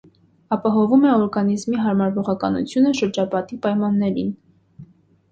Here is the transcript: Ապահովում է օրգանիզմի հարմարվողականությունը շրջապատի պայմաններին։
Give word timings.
Ապահովում 0.55 1.03
է 1.09 1.09
օրգանիզմի 1.17 1.81
հարմարվողականությունը 1.83 2.93
շրջապատի 3.01 3.59
պայմաններին։ 3.67 4.33